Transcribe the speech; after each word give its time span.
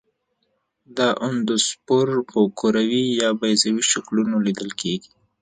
دا 0.97 1.09
اندوسپور 1.27 2.07
په 2.29 2.39
کروي 2.59 3.05
یا 3.21 3.29
بیضوي 3.41 3.83
شکلونو 3.91 4.35
لیدل 4.45 4.69
کیږي. 4.81 5.09